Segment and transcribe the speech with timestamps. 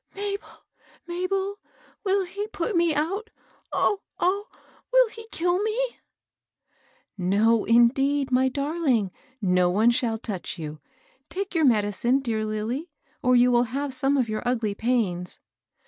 [0.15, 0.57] "Mabel!
[1.07, 1.59] Mabel I
[2.03, 3.29] will he put me out?—
[3.71, 4.01] oh!
[4.19, 4.45] ohl
[4.91, 5.99] willhekiUme?'V
[7.19, 7.19] ANOTHER VISITOR.
[7.19, 9.11] 331 "No, indeed, my darling;
[9.43, 10.79] no one shall touch you.
[11.29, 12.89] Take your medicine, dear Lilly,
[13.21, 15.39] or you will have some of your ugly pains."